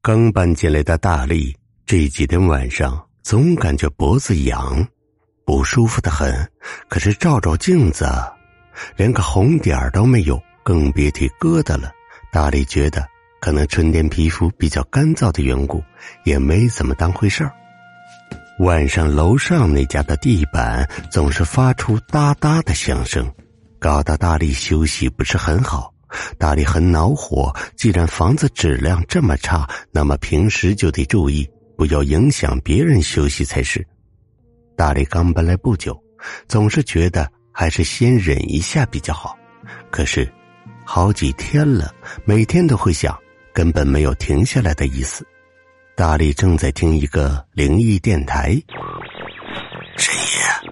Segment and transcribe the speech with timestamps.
[0.00, 1.54] 刚搬进来的大力
[1.84, 4.86] 这几天晚上总感觉脖子痒，
[5.44, 6.48] 不舒服的很。
[6.88, 8.06] 可是照照镜子，
[8.96, 11.90] 连个红点儿都没有，更别提疙瘩了。
[12.32, 13.04] 大力觉得
[13.40, 15.82] 可能春天皮肤比较干燥的缘故，
[16.24, 17.52] 也没怎么当回事儿。
[18.60, 23.30] 晚上楼上那家的地板总是发出哒哒的响声，
[23.80, 25.92] 搞得大力休息不是很好。
[26.38, 33.86] 大力很恼火，既然房子质量这么差，那么平时就得注意，不要影响别人休息才是。
[34.76, 35.98] 大力刚搬来不久，
[36.46, 39.36] 总是觉得还是先忍一下比较好。
[39.90, 40.30] 可是，
[40.84, 41.92] 好几天了，
[42.24, 43.18] 每天都会想，
[43.52, 45.26] 根本没有停下来的意思。
[45.96, 48.50] 大力正在听一个灵异电台，
[49.96, 50.70] 深夜，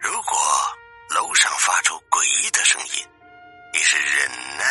[0.00, 0.38] 如果
[1.14, 3.06] 楼上发出诡异的声音，
[3.82, 4.64] 是忍耐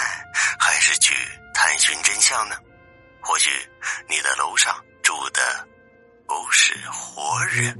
[0.59, 1.13] 还是去
[1.53, 2.55] 探寻真相呢？
[3.19, 3.49] 或许
[4.09, 5.41] 你的楼上住的
[6.25, 7.77] 不是活人。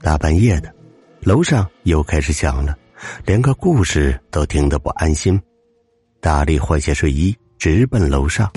[0.00, 0.74] 大半夜的，
[1.20, 2.76] 楼上又开始响了，
[3.24, 5.40] 连个故事都听得不安心。
[6.20, 8.50] 大力换下睡衣，直奔楼上，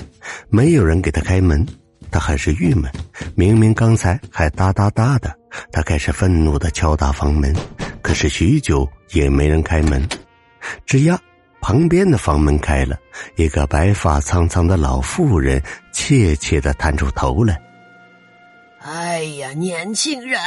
[0.48, 1.64] 没有人给他开门。
[2.10, 2.90] 他很是郁闷，
[3.34, 5.36] 明明刚才还哒哒哒的，
[5.72, 7.54] 他开始愤怒的敲打房门，
[8.00, 10.08] 可是许久也没人开门。
[10.86, 11.20] 吱呀，
[11.60, 12.98] 旁边的房门开了，
[13.36, 15.62] 一个白发苍苍的老妇人
[15.92, 17.60] 怯怯的探出头来。
[18.80, 20.40] 哎呀，年轻人，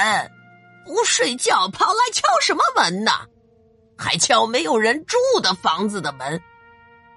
[0.86, 3.12] 不睡觉跑来敲什么门呢？
[3.98, 6.42] 还敲没有人住的房子的门，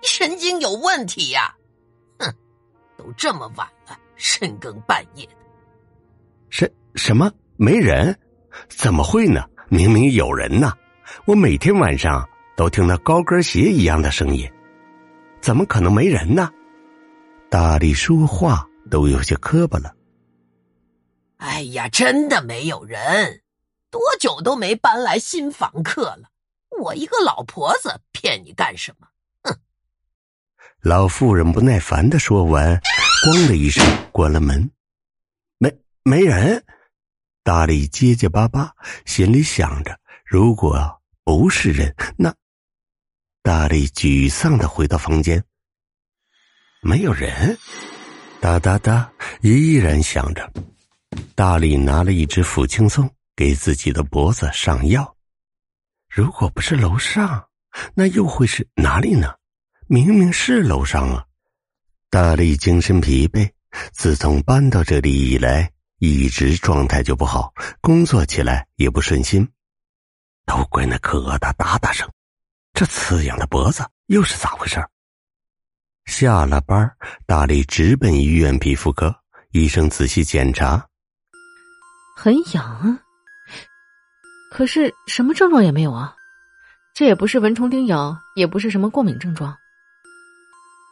[0.00, 1.54] 你神经有问题呀！
[2.18, 2.34] 哼，
[2.96, 3.96] 都这么晚了。
[4.16, 5.32] 深更半夜的，
[6.50, 8.16] 什什么没人？
[8.68, 9.44] 怎么会呢？
[9.68, 10.72] 明明有人呢！
[11.24, 12.28] 我每天晚上
[12.62, 14.48] 都听到高跟鞋一样的声音，
[15.40, 16.48] 怎么可能没人呢？
[17.50, 19.92] 大力说话都有些磕巴了。
[21.38, 23.42] 哎呀，真的没有人，
[23.90, 26.28] 多久都没搬来新房客了。
[26.80, 29.08] 我一个老婆子骗你干什么？
[29.42, 29.58] 哼！
[30.82, 32.80] 老妇人不耐烦的说完。
[33.24, 34.70] 咣的一声，关了门，
[35.58, 36.64] 没没人。
[37.42, 38.70] 大力结结巴巴，
[39.04, 42.32] 心里想着：如果不是人，那……
[43.42, 45.42] 大力沮丧的回到房间，
[46.80, 47.58] 没有人。
[48.40, 50.48] 哒哒哒，依然响着。
[51.34, 55.16] 大力拿了一支抚轻松，给自己的脖子上药。
[56.08, 57.48] 如果不是楼上，
[57.94, 59.34] 那又会是哪里呢？
[59.88, 61.24] 明明是楼上啊！
[62.10, 63.50] 大力精神疲惫，
[63.92, 69.48] 自从搬到这里以来，一直状态就不好，工作起来也不顺心。
[70.46, 72.08] 都怪那可恶的哒哒声，
[72.74, 74.82] 这刺痒的脖子又是咋回事？
[76.06, 76.90] 下了班，
[77.26, 79.14] 大力直奔医院皮肤科，
[79.52, 80.84] 医生仔细检查，
[82.16, 82.98] 很痒，
[84.50, 86.14] 可是什么症状也没有啊，
[86.94, 89.56] 这也不是蚊虫叮咬，也不是什么过敏症状。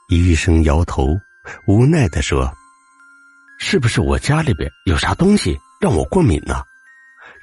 [0.09, 1.19] 医生摇头，
[1.67, 2.53] 无奈的说
[3.59, 6.63] ：“是不是我家里边有啥东西让我过敏呢？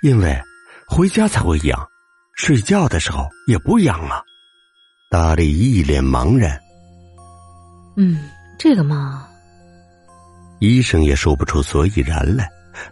[0.02, 0.40] 因为
[0.88, 1.90] 回家才会痒，
[2.38, 4.24] 睡觉的时候也不痒了。”
[5.12, 6.60] 大力一脸茫然。
[7.98, 9.28] 嗯，这个嘛，
[10.60, 12.50] 医生也说不出所以然来。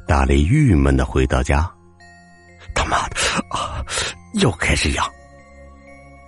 [0.08, 1.72] 大力郁闷的回到家，
[2.74, 3.16] 他妈的
[3.52, 3.86] 啊，
[4.42, 5.06] 又开始痒。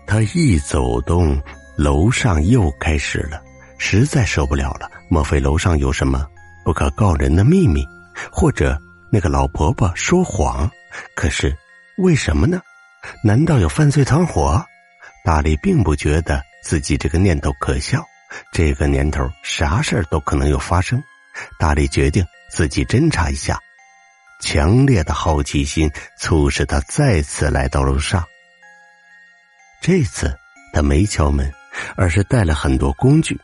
[0.05, 1.37] 他一走动。
[1.77, 3.39] 楼上又开始了，
[3.77, 4.89] 实在受不了了。
[5.11, 6.25] 莫非楼上有什么
[6.65, 7.85] 不可告人的秘密，
[8.31, 8.75] 或者
[9.11, 10.67] 那个老婆婆说谎？
[11.15, 11.55] 可是
[11.99, 12.59] 为什么呢？
[13.23, 14.65] 难道有犯罪团伙？
[15.23, 18.05] 大力并不觉得自己这个念头可笑。
[18.51, 21.01] 这个年头，啥事儿都可能有发生。
[21.59, 23.59] 大力决定自己侦查一下。
[24.39, 28.23] 强烈的好奇心促使他再次来到楼上。
[29.81, 30.37] 这次
[30.73, 31.51] 他没敲门。
[31.95, 33.39] 而是带了很多工具，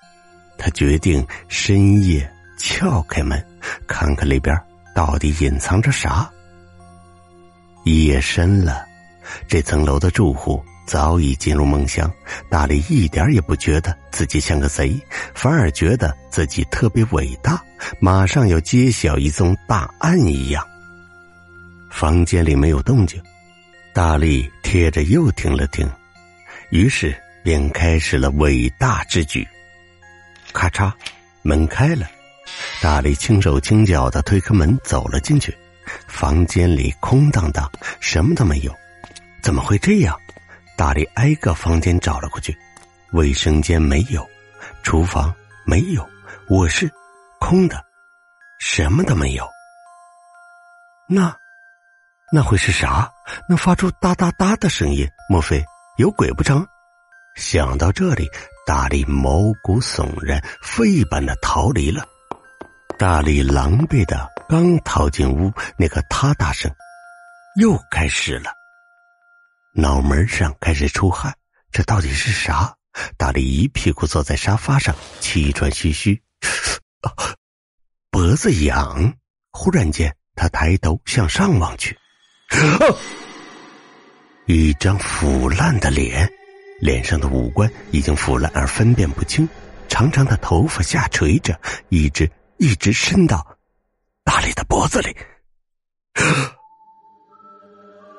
[0.57, 2.27] 他决定深夜
[2.57, 3.45] 撬开门，
[3.88, 4.59] 看看里边
[4.95, 6.27] 到底隐藏着啥。
[7.85, 8.83] 夜深了，
[9.47, 12.11] 这层楼的住户早已进入梦乡。
[12.49, 14.99] 大力一点也不觉得自己像个贼，
[15.33, 17.63] 反而觉得自己特别伟大，
[17.99, 20.65] 马上要揭晓一宗大案一样。
[21.89, 23.21] 房间里没有动静，
[23.93, 25.89] 大力贴着又听了听，
[26.69, 27.15] 于是。
[27.45, 29.45] 便开始了伟大之举。
[30.53, 30.89] 咔嚓，
[31.41, 32.07] 门开了，
[32.81, 35.53] 大力轻手轻脚的推开门走了进去。
[36.07, 38.73] 房间里空荡荡，什么都没有。
[39.44, 40.18] 怎么会这样？
[40.75, 42.57] 大力挨个房间找了过去，
[43.12, 44.28] 卫生间没有，
[44.81, 45.31] 厨房
[45.66, 46.10] 没有，
[46.48, 46.90] 卧室
[47.40, 47.86] 空的，
[48.60, 49.48] 什么都没有。
[51.07, 51.36] 那，
[52.31, 53.12] 那会是啥？
[53.48, 55.07] 能发出哒哒哒的声音？
[55.30, 55.63] 莫非
[55.98, 56.66] 有鬼不成？
[57.36, 58.28] 想到这里，
[58.66, 62.04] 大力毛骨悚然，飞一般的逃离了。
[62.98, 66.74] 大力狼狈的刚逃进屋，那个嗒嗒声
[67.60, 68.51] 又开始了。
[69.75, 71.35] 脑门上开始出汗，
[71.71, 72.75] 这到底是啥？
[73.17, 76.21] 大力一屁股坐在沙发上，气喘吁吁，
[78.11, 79.15] 脖子痒。
[79.51, 81.97] 忽然间，他抬头向上望去，
[84.45, 86.31] 一张腐烂的脸，
[86.79, 89.49] 脸上的五官已经腐烂而分辨不清，
[89.87, 91.59] 长长的头发下垂着，
[91.89, 93.57] 一直一直伸到
[94.23, 95.15] 大力的脖子里。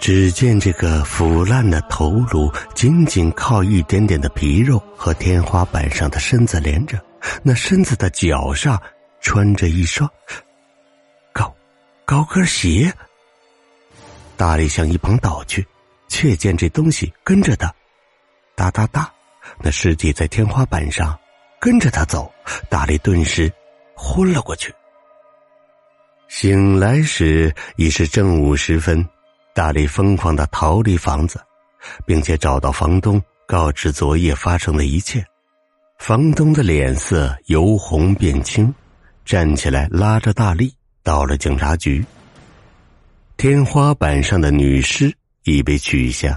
[0.04, 7.02] 只见这个腐烂的头颅仅仅靠一点点的皮肉和天花板上的身子连着，
[7.42, 8.78] 那身子的脚上
[9.22, 10.06] 穿着一双
[11.32, 11.50] 高
[12.04, 12.92] 高跟鞋。
[14.36, 15.66] 大力向一旁倒去，
[16.06, 17.74] 却见这东西跟着他，
[18.54, 19.10] 哒哒哒，
[19.62, 21.18] 那尸体在天花板上
[21.58, 22.30] 跟着他走，
[22.68, 23.50] 大力顿时
[23.96, 24.70] 昏了过去。
[26.28, 29.02] 醒来时已是正午时分。
[29.54, 31.40] 大力疯狂的逃离房子，
[32.04, 35.24] 并且找到房东，告知昨夜发生的一切。
[36.00, 38.74] 房东的脸色由红变青，
[39.24, 40.74] 站起来拉着大力
[41.04, 42.04] 到了警察局。
[43.36, 45.14] 天花板上的女尸
[45.44, 46.36] 已被取下，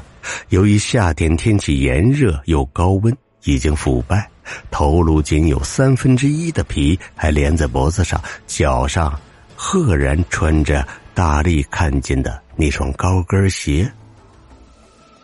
[0.49, 4.29] 由于夏天天气炎热又高温，已经腐败，
[4.69, 9.19] 头颅仅有三分之一的皮还连在脖子上，脚上
[9.57, 12.41] 赫然穿着大力看见的。
[12.55, 13.91] 那双高跟鞋。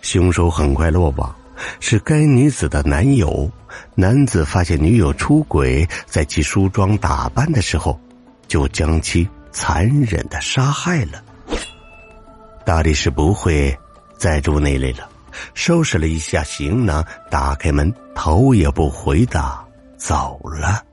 [0.01, 1.33] 凶手很快落网，
[1.80, 3.50] 是该女子的男友。
[3.95, 8.00] 男子发现女友出轨，在其梳妆打扮的时候，
[8.47, 11.24] 就将其残忍的杀害了。
[12.65, 13.75] 大力是不会
[14.18, 15.09] 再住那里了，
[15.56, 19.57] 收拾了一下行囊，打开门，头也不回的
[19.97, 20.83] 走了。